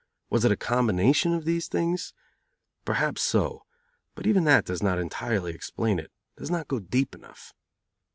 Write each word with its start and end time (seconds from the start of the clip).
Was 0.31 0.43
it 0.43 0.51
a 0.51 0.57
combination 0.57 1.31
of 1.35 1.45
these 1.45 1.67
things? 1.67 2.15
Perhaps 2.85 3.21
so, 3.21 3.65
but 4.15 4.25
even 4.25 4.45
that 4.45 4.65
does 4.65 4.81
not 4.81 4.97
entirely 4.97 5.53
explain 5.53 5.99
it, 5.99 6.11
does 6.37 6.49
not 6.49 6.67
go 6.67 6.79
deep 6.79 7.13
enough. 7.13 7.53